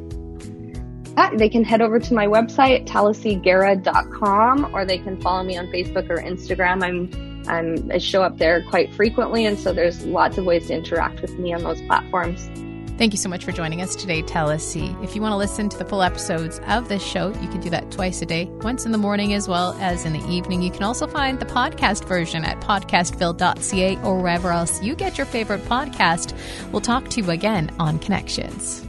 they 1.38 1.47
can 1.47 1.63
head 1.63 1.82
over 1.82 1.97
to 1.97 2.13
my 2.13 2.28
website, 2.28 2.86
taliesigera.com, 2.88 4.76
or 4.76 4.86
they 4.86 4.97
can 4.97 5.19
follow 5.21 5.43
me 5.43 5.58
on 5.58 5.65
Facebook 5.67 6.10
or 6.10 6.17
Instagram. 6.17 6.84
I'm 6.84 7.35
I'm, 7.47 7.91
I 7.91 7.97
show 7.97 8.23
up 8.23 8.38
there 8.38 8.63
quite 8.63 8.93
frequently, 8.93 9.45
and 9.45 9.58
so 9.58 9.73
there's 9.73 10.05
lots 10.05 10.38
of 10.38 10.45
ways 10.45 10.67
to 10.67 10.73
interact 10.73 11.21
with 11.21 11.38
me 11.38 11.53
on 11.53 11.63
those 11.63 11.81
platforms. 11.84 12.49
Thank 12.97 13.12
you 13.12 13.17
so 13.17 13.27
much 13.27 13.43
for 13.43 13.51
joining 13.51 13.81
us 13.81 13.93
today, 13.93 14.23
Taliesin. 14.23 15.03
If 15.03 15.15
you 15.15 15.21
want 15.21 15.34
to 15.34 15.38
listen 15.38 15.67
to 15.67 15.77
the 15.77 15.84
full 15.84 16.01
episodes 16.01 16.62
of 16.67 16.88
this 16.88 17.03
show, 17.03 17.27
you 17.41 17.49
can 17.49 17.60
do 17.60 17.69
that 17.69 17.91
twice 17.91 18.21
a 18.21 18.25
day, 18.25 18.45
once 18.62 18.86
in 18.86 18.93
the 18.93 18.97
morning 18.97 19.34
as 19.34 19.49
well 19.49 19.73
as 19.81 20.05
in 20.05 20.13
the 20.13 20.25
evening. 20.29 20.62
You 20.62 20.71
can 20.71 20.84
also 20.84 21.05
find 21.05 21.38
the 21.38 21.45
podcast 21.45 22.05
version 22.05 22.45
at 22.45 22.62
podcastville.ca 22.62 23.97
or 24.01 24.17
wherever 24.21 24.51
else 24.51 24.81
you 24.81 24.95
get 24.95 25.17
your 25.17 25.27
favorite 25.27 25.65
podcast. 25.65 26.34
We'll 26.71 26.79
talk 26.79 27.10
to 27.10 27.21
you 27.21 27.31
again 27.31 27.69
on 27.79 27.99
Connections. 27.99 28.85